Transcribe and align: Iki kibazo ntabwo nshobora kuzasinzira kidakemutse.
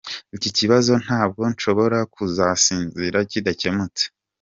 Iki 0.35 0.49
kibazo 0.57 0.93
ntabwo 1.03 1.41
nshobora 1.53 1.97
kuzasinzira 2.13 3.17
kidakemutse. 3.31 4.03